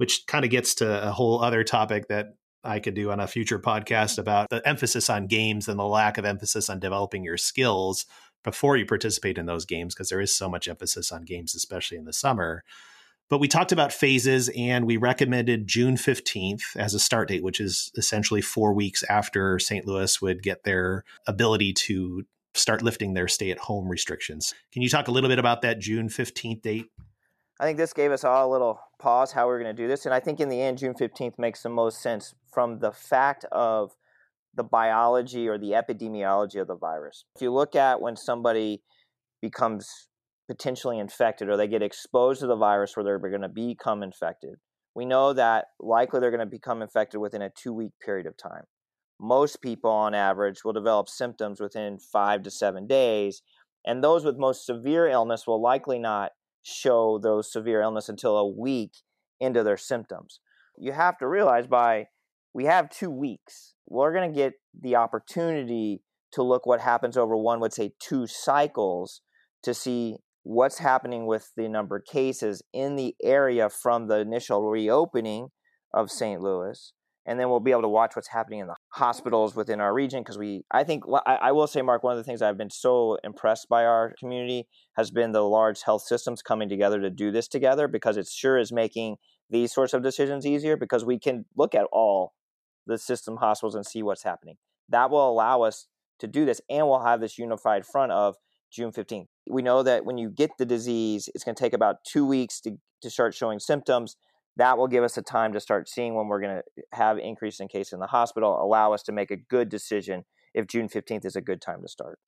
[0.00, 2.28] which kind of gets to a whole other topic that
[2.62, 4.22] I could do on a future podcast mm-hmm.
[4.22, 8.06] about the emphasis on games and the lack of emphasis on developing your skills
[8.42, 11.98] before you participate in those games because there is so much emphasis on games, especially
[11.98, 12.64] in the summer.
[13.28, 17.60] But we talked about phases and we recommended June 15th as a start date, which
[17.60, 19.86] is essentially four weeks after St.
[19.86, 24.52] Louis would get their ability to start lifting their stay at home restrictions.
[24.72, 26.86] Can you talk a little bit about that June 15th date?
[27.60, 30.04] I think this gave us all a little pause how we're going to do this.
[30.04, 33.44] And I think in the end, June 15th makes the most sense from the fact
[33.50, 33.92] of
[34.54, 37.24] the biology or the epidemiology of the virus.
[37.34, 38.82] If you look at when somebody
[39.40, 39.88] becomes
[40.48, 44.56] potentially infected or they get exposed to the virus where they're going to become infected,
[44.94, 48.36] we know that likely they're going to become infected within a two week period of
[48.36, 48.64] time.
[49.20, 53.42] Most people, on average, will develop symptoms within five to seven days,
[53.84, 58.48] and those with most severe illness will likely not show those severe illness until a
[58.48, 58.92] week
[59.40, 60.40] into their symptoms.
[60.76, 62.06] You have to realize by
[62.52, 67.36] we have two weeks, we're going to get the opportunity to look what happens over
[67.36, 69.20] one would say two cycles
[69.62, 74.68] to see what's happening with the number of cases in the area from the initial
[74.68, 75.48] reopening
[75.92, 76.40] of St.
[76.40, 76.92] Louis
[77.30, 80.20] and then we'll be able to watch what's happening in the hospitals within our region
[80.20, 83.18] because we i think I, will say mark one of the things i've been so
[83.22, 87.46] impressed by our community has been the large health systems coming together to do this
[87.46, 89.16] together because it sure is making
[89.48, 92.34] these sorts of decisions easier because we can look at all
[92.86, 94.56] the system hospitals and see what's happening.
[94.88, 95.86] That will allow us
[96.18, 98.36] to do this and we'll have this unified front of
[98.70, 101.96] june 15th we know that when you get the disease it's going to take about
[102.04, 104.16] two weeks to, to start showing symptoms
[104.56, 107.18] that will give us a time to start seeing when we're going to eh, have
[107.18, 110.88] increase in case in the hospital allow us to make a good decision if june
[110.88, 112.18] 15th is a good time to start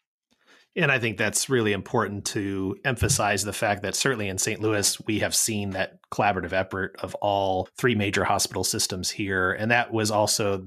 [0.75, 4.61] and I think that's really important to emphasize the fact that certainly in St.
[4.61, 9.53] Louis, we have seen that collaborative effort of all three major hospital systems here.
[9.53, 10.67] And that was also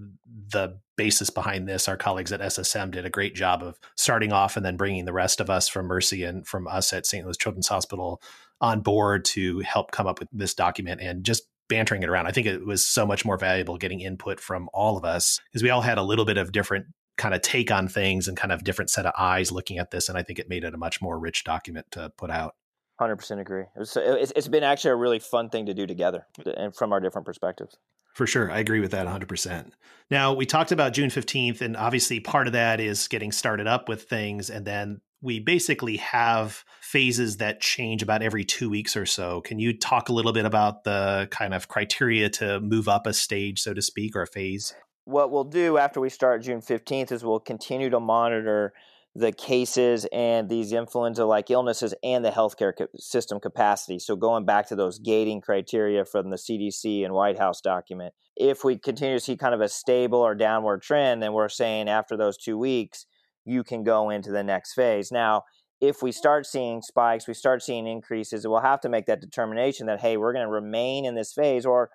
[0.51, 1.87] the basis behind this.
[1.87, 5.13] Our colleagues at SSM did a great job of starting off and then bringing the
[5.13, 7.25] rest of us from Mercy and from us at St.
[7.25, 8.21] Louis Children's Hospital
[8.61, 12.27] on board to help come up with this document and just bantering it around.
[12.27, 15.63] I think it was so much more valuable getting input from all of us because
[15.63, 16.85] we all had a little bit of different
[17.17, 20.09] kind of take on things and kind of different set of eyes looking at this.
[20.09, 22.55] And I think it made it a much more rich document to put out.
[22.99, 23.63] 100% agree.
[23.63, 26.93] It was, it's, it's been actually a really fun thing to do together and from
[26.93, 27.77] our different perspectives.
[28.13, 28.49] For sure.
[28.49, 29.71] I agree with that 100%.
[30.09, 33.89] Now, we talked about June 15th, and obviously part of that is getting started up
[33.89, 34.49] with things.
[34.49, 39.41] And then we basically have phases that change about every two weeks or so.
[39.41, 43.13] Can you talk a little bit about the kind of criteria to move up a
[43.13, 44.73] stage, so to speak, or a phase?
[45.05, 48.73] What we'll do after we start June 15th is we'll continue to monitor
[49.15, 53.97] the cases and these influenza like illnesses and the healthcare system capacity.
[53.97, 58.65] So, going back to those gating criteria from the CDC and White House document, if
[58.65, 62.17] we continue to see kind of a stable or downward trend, then we're saying after
[62.17, 63.05] those two weeks,
[63.45, 65.11] you can go into the next phase.
[65.11, 65.43] Now,
[65.81, 69.87] if we start seeing spikes, we start seeing increases, we'll have to make that determination
[69.87, 71.89] that, hey, we're going to remain in this phase or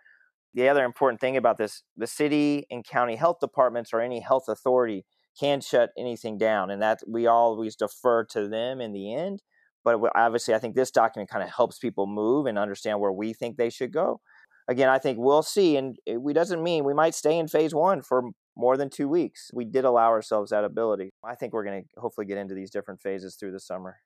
[0.55, 4.45] the other important thing about this the city and county health departments or any health
[4.49, 5.05] authority
[5.39, 9.43] can shut anything down and that we always defer to them in the end
[9.85, 13.33] but obviously i think this document kind of helps people move and understand where we
[13.33, 14.21] think they should go
[14.69, 18.03] again i think we'll see and it doesn't mean we might stay in phase one
[18.03, 21.83] for more than two weeks we did allow ourselves that ability i think we're going
[21.83, 23.97] to hopefully get into these different phases through the summer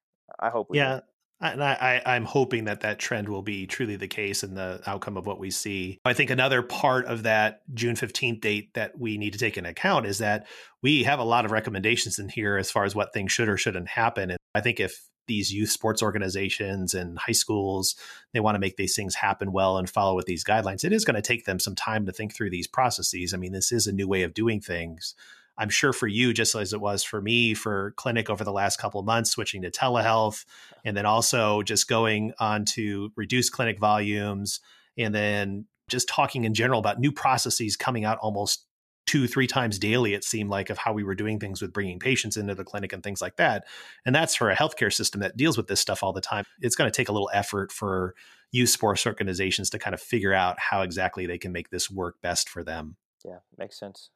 [0.40, 1.00] i hope we yeah
[1.40, 4.80] and I, I, am hoping that that trend will be truly the case in the
[4.86, 5.98] outcome of what we see.
[6.04, 9.70] I think another part of that June 15th date that we need to take into
[9.70, 10.46] account is that
[10.82, 13.56] we have a lot of recommendations in here as far as what things should or
[13.56, 14.30] shouldn't happen.
[14.30, 14.96] And I think if
[15.26, 17.96] these youth sports organizations and high schools
[18.32, 21.04] they want to make these things happen well and follow with these guidelines it is
[21.04, 23.34] going to take them some time to think through these processes.
[23.34, 25.14] I mean this is a new way of doing things.
[25.56, 28.78] I'm sure for you, just as it was for me for clinic over the last
[28.78, 30.44] couple of months, switching to telehealth,
[30.84, 34.60] and then also just going on to reduce clinic volumes,
[34.98, 38.66] and then just talking in general about new processes coming out almost
[39.06, 41.98] two, three times daily, it seemed like, of how we were doing things with bringing
[41.98, 43.64] patients into the clinic and things like that.
[44.06, 46.44] And that's for a healthcare system that deals with this stuff all the time.
[46.60, 48.14] It's going to take a little effort for
[48.50, 52.16] youth sports organizations to kind of figure out how exactly they can make this work
[52.22, 52.96] best for them.
[53.24, 54.10] Yeah, makes sense.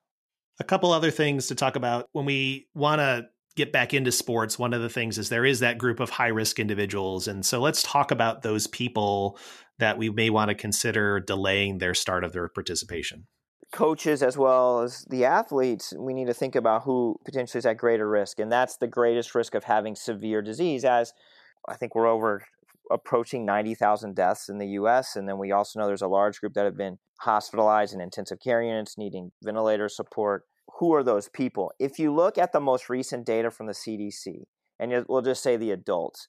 [0.60, 4.58] A couple other things to talk about when we want to get back into sports.
[4.58, 7.26] One of the things is there is that group of high risk individuals.
[7.26, 9.38] And so let's talk about those people
[9.78, 13.26] that we may want to consider delaying their start of their participation.
[13.70, 17.76] Coaches as well as the athletes, we need to think about who potentially is at
[17.76, 18.38] greater risk.
[18.38, 21.12] And that's the greatest risk of having severe disease, as
[21.68, 22.42] I think we're over
[22.90, 25.16] approaching 90,000 deaths in the US.
[25.16, 28.40] And then we also know there's a large group that have been hospitalized in intensive
[28.40, 30.44] care units, needing ventilator support.
[30.78, 31.72] Who are those people?
[31.78, 34.44] If you look at the most recent data from the CDC,
[34.78, 36.28] and we'll just say the adults,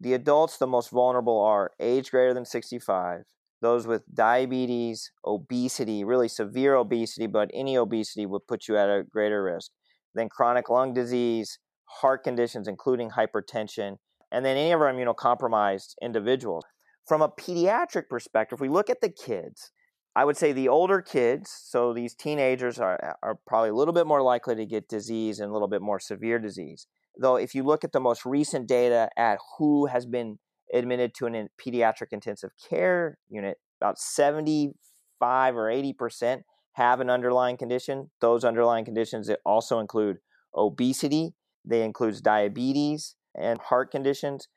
[0.00, 3.22] the adults, the most vulnerable are age greater than 65,
[3.62, 9.02] those with diabetes, obesity, really severe obesity, but any obesity would put you at a
[9.02, 9.70] greater risk.
[10.14, 11.58] Then chronic lung disease,
[12.00, 13.96] heart conditions, including hypertension,
[14.30, 16.64] and then any of our immunocompromised individuals.
[17.06, 19.70] From a pediatric perspective, if we look at the kids,
[20.16, 23.94] I would say the older kids, so these teenagers are, uh, are probably a little
[23.94, 26.86] bit more likely to get disease and a little bit more severe disease.
[27.18, 30.38] Though, if you look at the most recent data at who has been
[30.72, 38.10] admitted to a pediatric intensive care unit, about 75 or 80% have an underlying condition.
[38.20, 40.18] Those underlying conditions also include
[40.54, 44.48] obesity, they include diabetes and heart conditions.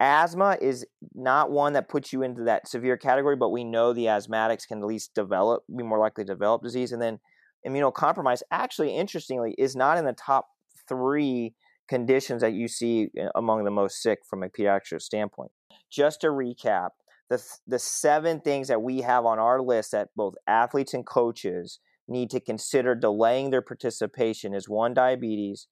[0.00, 4.06] Asthma is not one that puts you into that severe category, but we know the
[4.06, 6.92] asthmatics can at least develop, be more likely to develop disease.
[6.92, 7.20] And then
[7.66, 10.46] immunocompromised, actually, interestingly, is not in the top
[10.88, 11.54] three
[11.90, 15.50] conditions that you see eh, among the most sick from a pediatric standpoint.
[15.90, 16.90] Just to recap,
[17.28, 21.80] the, the seven things that we have on our list that both athletes and coaches
[22.08, 25.66] need to consider delaying their participation is one, diabetes,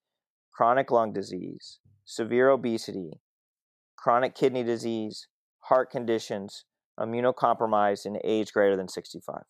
[0.52, 3.20] chronic lung disease, severe obesity,
[3.96, 5.28] chronic kidney disease,
[5.61, 6.64] heart conditions,
[6.98, 9.42] immunocompromised, and age greater than 65.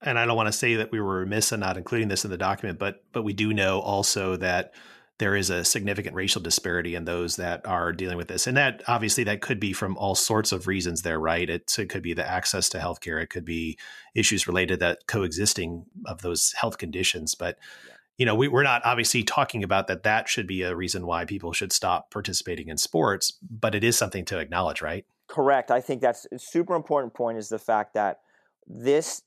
[0.00, 2.30] And I don't want to say that we were remiss in not including this in
[2.30, 4.74] the document, but but we do know also that
[5.18, 8.46] there is a significant racial disparity in those that are dealing with this.
[8.46, 11.48] And that obviously that could be from all sorts of reasons there, right?
[11.50, 13.20] It, it could be the access to healthcare.
[13.22, 13.78] It could be
[14.14, 17.34] issues related to that coexisting of those health conditions.
[17.34, 20.02] But yeah you know, we, we're not obviously talking about that.
[20.02, 23.96] That should be a reason why people should stop participating in sports, but it is
[23.96, 25.06] something to acknowledge, right?
[25.28, 25.70] Correct.
[25.70, 28.20] I think that's a super important point is the fact that
[28.66, 29.22] this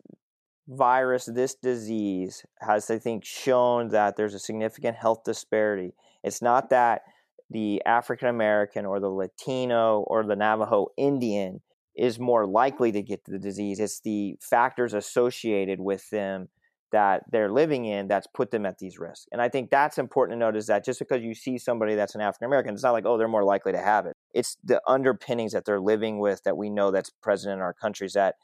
[0.72, 5.94] virus, this disease has, I think, shown that there's a significant health disparity.
[6.24, 7.02] It's not that
[7.50, 11.62] the African American or the Latino or the Navajo Indian
[11.96, 13.80] is more likely to get the disease.
[13.80, 16.48] It's the factors associated with them
[16.92, 19.26] that they're living in that's put them at these risks.
[19.32, 22.16] And I think that's important to note is that just because you see somebody that's
[22.16, 24.16] an African American, it's not like, oh, they're more likely to have it.
[24.34, 28.14] It's the underpinnings that they're living with that we know that's present in our countries
[28.14, 28.36] that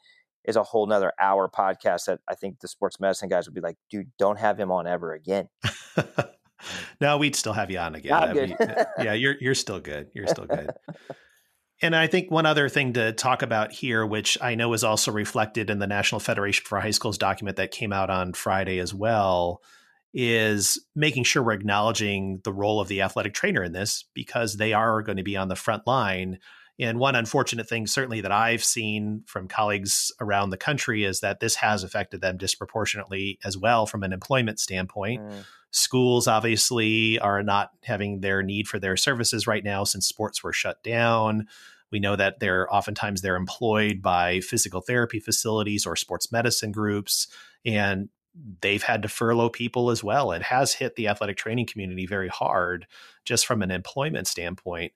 [0.48, 3.60] is a whole nother hour podcast that I think the sports medicine guys would be
[3.60, 5.48] like, dude, don't have him on ever again.
[7.00, 8.32] no, we'd still have you on again.
[8.32, 8.56] Good.
[8.98, 10.10] yeah, you're you're still good.
[10.14, 10.70] You're still good.
[11.80, 15.12] And I think one other thing to talk about here, which I know is also
[15.12, 18.92] reflected in the National Federation for High Schools document that came out on Friday as
[18.92, 19.62] well,
[20.12, 24.72] is making sure we're acknowledging the role of the athletic trainer in this because they
[24.72, 26.38] are going to be on the front line.
[26.80, 31.40] And one unfortunate thing, certainly, that I've seen from colleagues around the country is that
[31.40, 35.22] this has affected them disproportionately as well from an employment standpoint.
[35.22, 35.44] Mm.
[35.70, 40.52] Schools obviously are not having their need for their services right now since sports were
[40.52, 41.48] shut down.
[41.90, 47.26] We know that they're oftentimes they're employed by physical therapy facilities or sports medicine groups,
[47.66, 48.08] and
[48.60, 50.30] they've had to furlough people as well.
[50.32, 52.86] It has hit the athletic training community very hard,
[53.24, 54.92] just from an employment standpoint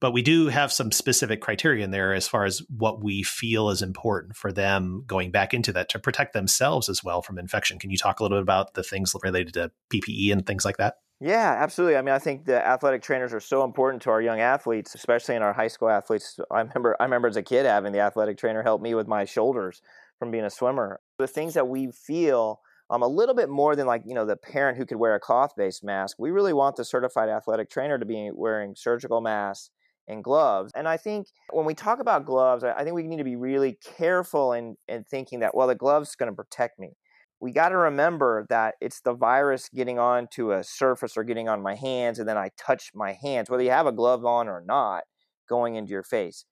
[0.00, 3.70] but we do have some specific criteria in there as far as what we feel
[3.70, 7.78] is important for them going back into that to protect themselves as well from infection.
[7.78, 10.76] Can you talk a little bit about the things related to PPE and things like
[10.76, 10.96] that?
[11.20, 11.96] Yeah, absolutely.
[11.96, 15.34] I mean, I think the athletic trainers are so important to our young athletes, especially
[15.34, 16.38] in our high school athletes.
[16.48, 19.24] I remember I remember as a kid having the athletic trainer help me with my
[19.24, 19.82] shoulders
[20.20, 21.00] from being a swimmer.
[21.18, 24.36] The things that we feel um, a little bit more than like you know the
[24.36, 26.16] parent who could wear a cloth-based mask.
[26.20, 29.70] We really want the certified athletic trainer to be wearing surgical masks
[30.08, 30.72] and gloves.
[30.74, 33.78] And I think when we talk about gloves, I think we need to be really
[33.96, 36.96] careful in, in thinking that, well, the glove's going to protect me.
[37.40, 41.62] We got to remember that it's the virus getting onto a surface or getting on
[41.62, 44.64] my hands, and then I touch my hands, whether you have a glove on or
[44.66, 45.04] not,
[45.48, 46.44] going into your face.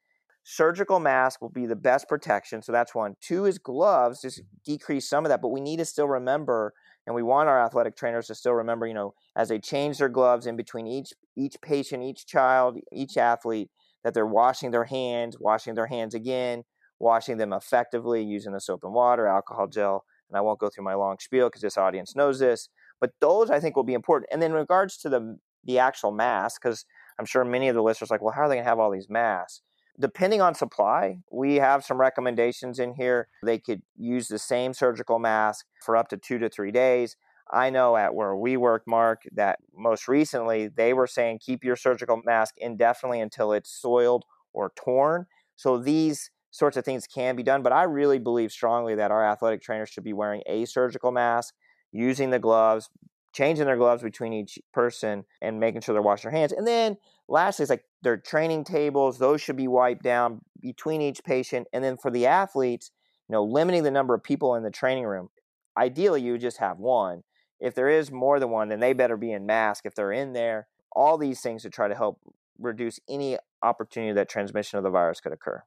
[0.45, 2.63] Surgical mask will be the best protection.
[2.63, 3.17] So that's one.
[3.21, 5.43] Two is gloves, just decrease some of that.
[5.43, 6.73] But we need to still remember
[7.07, 10.09] and we want our athletic trainers to still remember, you know, as they change their
[10.09, 13.71] gloves in between each each patient, each child, each athlete,
[14.05, 16.65] that they're washing their hands, washing their hands again,
[16.99, 20.05] washing them effectively using the soap and water, alcohol gel.
[20.29, 22.69] And I won't go through my long spiel because this audience knows this,
[23.01, 24.29] but those I think will be important.
[24.33, 26.85] And then in regards to the the actual mask, because
[27.19, 28.79] I'm sure many of the listeners are like, well, how are they going to have
[28.79, 29.63] all these masks?
[29.99, 33.29] Depending on supply, we have some recommendations in here.
[33.43, 37.17] They could use the same surgical mask for up to two to three days.
[37.51, 41.77] I know at where we work, Mark, that most recently they were saying keep your
[41.77, 45.27] surgical mask indefinitely until it's soiled or torn.
[45.55, 49.25] So these sorts of things can be done, but I really believe strongly that our
[49.25, 51.55] athletic trainers should be wearing a surgical mask,
[51.93, 52.91] using the gloves,
[53.33, 56.53] changing their gloves between each person, and making sure they're washing their hands.
[56.53, 56.97] And then
[57.29, 61.67] lastly, it's like their training tables; those should be wiped down between each patient.
[61.73, 62.91] And then for the athletes,
[63.29, 65.29] you know, limiting the number of people in the training room.
[65.77, 67.23] Ideally, you just have one.
[67.61, 70.33] If there is more than one, then they better be in mask if they're in
[70.33, 70.69] there.
[70.93, 72.21] All these things to try to help
[72.59, 75.63] reduce any opportunity that transmission of the virus could occur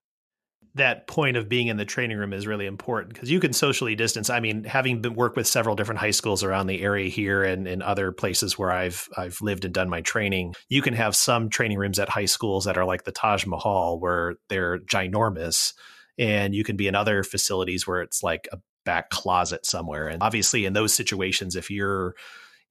[0.76, 3.96] that point of being in the training room is really important because you can socially
[3.96, 4.30] distance.
[4.30, 7.68] I mean, having been worked with several different high schools around the area here and
[7.68, 11.50] in other places where I've I've lived and done my training, you can have some
[11.50, 15.74] training rooms at high schools that are like the Taj Mahal where they're ginormous,
[16.18, 20.08] and you can be in other facilities where it's like a back closet somewhere.
[20.08, 22.16] And obviously, in those situations, if you're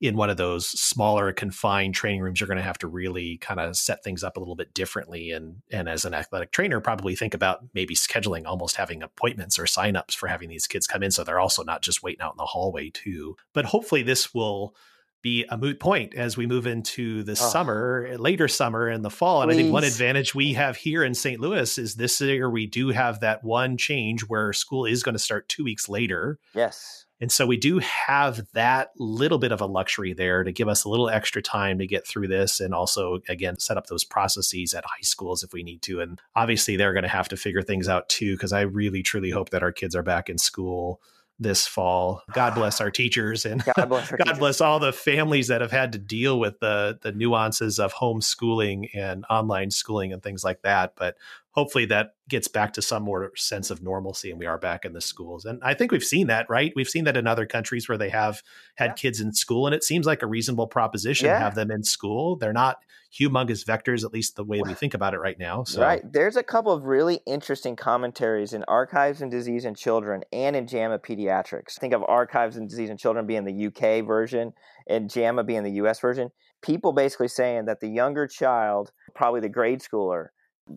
[0.00, 3.58] in one of those smaller confined training rooms, you're going to have to really kind
[3.58, 5.30] of set things up a little bit differently.
[5.30, 9.64] And and as an athletic trainer, probably think about maybe scheduling almost having appointments or
[9.64, 12.38] signups for having these kids come in, so they're also not just waiting out in
[12.38, 13.36] the hallway too.
[13.52, 14.74] But hopefully, this will
[15.22, 17.34] be a moot point as we move into the oh.
[17.34, 19.42] summer, later summer and the fall.
[19.42, 19.58] And Please.
[19.58, 21.40] I think one advantage we have here in St.
[21.40, 25.18] Louis is this year we do have that one change where school is going to
[25.18, 26.38] start two weeks later.
[26.54, 27.06] Yes.
[27.20, 30.84] And so we do have that little bit of a luxury there to give us
[30.84, 34.72] a little extra time to get through this and also, again, set up those processes
[34.72, 36.00] at high schools if we need to.
[36.00, 39.30] And obviously, they're going to have to figure things out too, because I really, truly
[39.30, 41.00] hope that our kids are back in school
[41.38, 42.22] this fall.
[42.32, 44.38] God bless our teachers and God bless, God teachers.
[44.38, 48.88] bless all the families that have had to deal with the the nuances of homeschooling
[48.94, 50.94] and online schooling and things like that.
[50.96, 51.16] But
[51.52, 54.92] hopefully that gets back to some more sense of normalcy and we are back in
[54.92, 55.44] the schools.
[55.44, 56.72] And I think we've seen that, right?
[56.76, 58.42] We've seen that in other countries where they have
[58.76, 58.94] had yeah.
[58.94, 61.34] kids in school and it seems like a reasonable proposition yeah.
[61.34, 62.36] to have them in school.
[62.36, 62.78] They're not
[63.12, 65.64] humongous vectors, at least the way we think about it right now.
[65.64, 65.80] So.
[65.80, 66.02] Right.
[66.12, 70.66] There's a couple of really interesting commentaries in Archives and Disease in Children and in
[70.66, 71.78] JAMA Pediatrics.
[71.78, 74.52] Think of Archives and Disease in Children being the UK version
[74.86, 76.30] and JAMA being the US version.
[76.60, 80.28] People basically saying that the younger child, probably the grade schooler,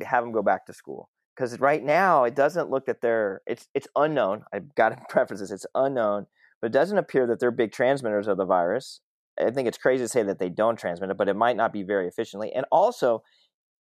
[0.03, 3.67] have them go back to school because right now it doesn't look that they're it's
[3.73, 4.43] it's unknown.
[4.53, 6.27] I've got to preface this: it's unknown,
[6.61, 9.01] but it doesn't appear that they're big transmitters of the virus.
[9.39, 11.73] I think it's crazy to say that they don't transmit it, but it might not
[11.73, 12.51] be very efficiently.
[12.53, 13.23] And also,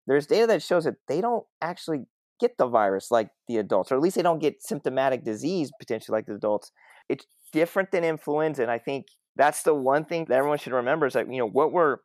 [0.07, 2.05] there's data that shows that they don't actually
[2.39, 6.17] get the virus like the adults, or at least they don't get symptomatic disease potentially
[6.17, 6.71] like the adults.
[7.09, 8.61] It's different than influenza.
[8.61, 11.47] And I think that's the one thing that everyone should remember is that, you know,
[11.47, 11.97] what we're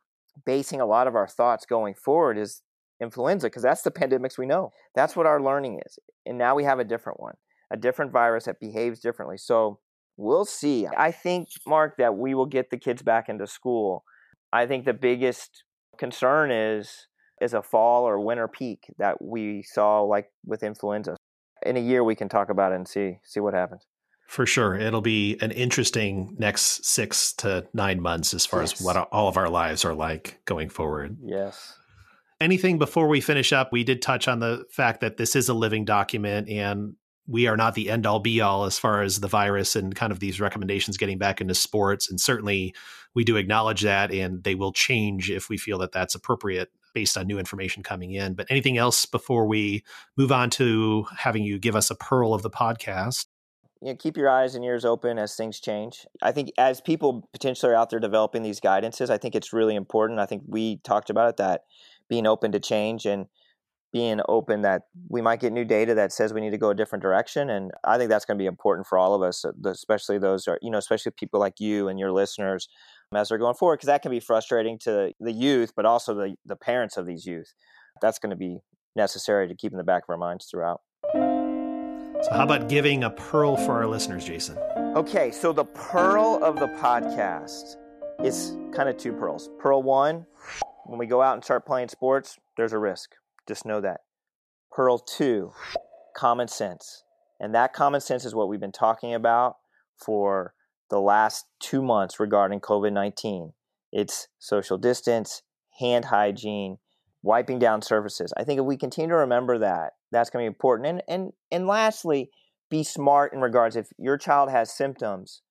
[0.45, 2.61] basing a lot of our thoughts going forward is
[3.01, 4.71] influenza, because that's the pandemics we know.
[4.95, 5.99] That's what our learning is.
[6.25, 7.35] And now we have a different one,
[7.71, 9.37] a different virus that behaves differently.
[9.37, 9.79] So
[10.17, 10.87] we'll see.
[10.95, 14.03] I think, Mark, that we will get the kids back into school.
[14.53, 15.63] I think the biggest
[15.97, 17.07] concern is
[17.41, 21.17] is a fall or winter peak that we saw like with influenza.
[21.65, 23.87] In a year we can talk about it and see see what happens.
[24.27, 24.75] For sure.
[24.75, 28.79] It'll be an interesting next six to nine months as far yes.
[28.79, 31.17] as what all of our lives are like going forward.
[31.21, 31.75] Yes.
[32.41, 33.71] Anything before we finish up?
[33.71, 36.95] We did touch on the fact that this is a living document and
[37.27, 40.11] we are not the end all be all as far as the virus and kind
[40.11, 42.09] of these recommendations getting back into sports.
[42.09, 42.73] And certainly
[43.13, 47.15] we do acknowledge that and they will change if we feel that that's appropriate based
[47.15, 48.33] on new information coming in.
[48.33, 49.83] But anything else before we
[50.17, 53.27] move on to having you give us a pearl of the podcast?
[53.81, 56.05] you know, keep your eyes and ears open as things change.
[56.21, 59.75] I think as people potentially are out there developing these guidances, I think it's really
[59.75, 60.19] important.
[60.19, 61.63] I think we talked about it that
[62.11, 63.25] being open to change and
[63.93, 66.75] being open that we might get new data that says we need to go a
[66.75, 69.51] different direction and i think that's going to be important for all of us uh,
[69.69, 72.67] especially those are you know especially people like you and your listeners
[73.15, 76.35] as they're going forward because that can be frustrating to the youth but also the,
[76.45, 77.53] the parents of these youth
[78.01, 78.59] that's going to be
[78.95, 80.81] necessary to keep in the back of our minds throughout
[82.23, 84.55] so, how about giving a pearl for our listeners, Jason?
[84.95, 87.77] Okay, so the pearl of the podcast
[88.23, 89.49] is kind of two pearls.
[89.57, 90.27] Pearl one,
[90.91, 93.11] when we go out and start playing sports, there's a risk.
[93.47, 94.01] Just know that.
[94.73, 95.53] Pearl two,
[96.17, 97.05] common sense.
[97.39, 99.55] And that common sense is what we've been talking about
[99.95, 100.53] for
[100.89, 103.53] the last two months regarding COVID 19.
[103.93, 105.43] It's social distance,
[105.79, 106.77] hand hygiene,
[107.23, 108.33] wiping down surfaces.
[108.35, 110.89] I think if we continue to remember that, that's going to be important.
[110.89, 112.31] And and and lastly,
[112.69, 115.41] be smart in regards if your child has symptoms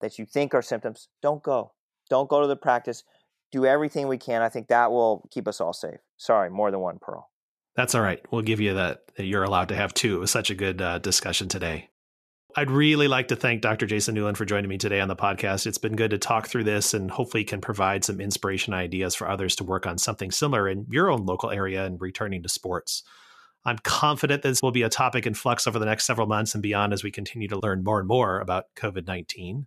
[0.00, 1.72] that you think are symptoms, don't go.
[2.08, 3.04] Don't go to the practice.
[3.52, 4.42] Do everything we can.
[4.42, 6.00] I think that will keep us all safe.
[6.16, 7.30] Sorry, more than one pearl.
[7.74, 8.20] That's all right.
[8.30, 9.02] We'll give you that.
[9.18, 10.16] You're allowed to have two.
[10.16, 11.90] It was such a good uh, discussion today.
[12.58, 13.84] I'd really like to thank Dr.
[13.84, 15.66] Jason Newland for joining me today on the podcast.
[15.66, 19.28] It's been good to talk through this and hopefully can provide some inspiration ideas for
[19.28, 23.02] others to work on something similar in your own local area and returning to sports.
[23.66, 26.62] I'm confident this will be a topic in flux over the next several months and
[26.62, 29.66] beyond as we continue to learn more and more about COVID 19.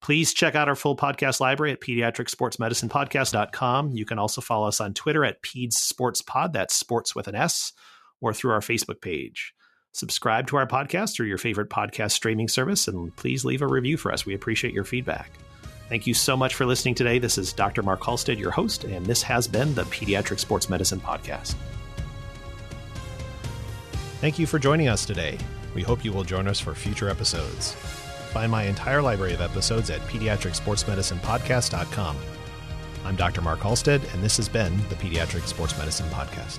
[0.00, 3.92] Please check out our full podcast library at pediatricsportsmedicinepodcast.com.
[3.92, 7.72] You can also follow us on Twitter at PedsSportsPod, that's sports with an S,
[8.20, 9.54] or through our Facebook page.
[9.92, 13.96] Subscribe to our podcast or your favorite podcast streaming service, and please leave a review
[13.96, 14.26] for us.
[14.26, 15.30] We appreciate your feedback.
[15.88, 17.18] Thank you so much for listening today.
[17.18, 17.82] This is Dr.
[17.82, 21.54] Mark Halstead, your host, and this has been the Pediatric Sports Medicine Podcast.
[24.20, 25.38] Thank you for joining us today.
[25.74, 27.76] We hope you will join us for future episodes.
[28.34, 32.16] Find my entire library of episodes at pediatricsportsmedicinepodcast.com.
[33.04, 33.42] I'm Dr.
[33.42, 36.58] Mark Halstead, and this has been the Pediatric Sports Medicine Podcast.